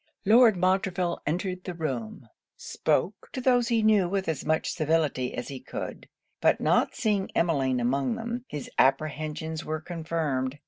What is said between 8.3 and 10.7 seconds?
his apprehensions were confirmed.